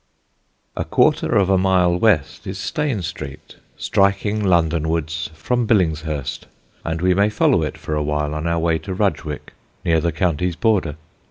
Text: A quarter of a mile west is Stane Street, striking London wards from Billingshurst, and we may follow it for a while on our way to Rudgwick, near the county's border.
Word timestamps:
A 0.75 0.83
quarter 0.83 1.35
of 1.37 1.51
a 1.51 1.59
mile 1.59 1.95
west 1.95 2.47
is 2.47 2.57
Stane 2.57 3.03
Street, 3.03 3.57
striking 3.77 4.43
London 4.43 4.89
wards 4.89 5.29
from 5.35 5.67
Billingshurst, 5.67 6.47
and 6.83 7.01
we 7.03 7.13
may 7.13 7.29
follow 7.29 7.61
it 7.61 7.77
for 7.77 7.93
a 7.93 8.01
while 8.01 8.33
on 8.33 8.47
our 8.47 8.57
way 8.57 8.79
to 8.79 8.95
Rudgwick, 8.95 9.53
near 9.85 9.99
the 10.01 10.11
county's 10.11 10.55
border. 10.55 10.95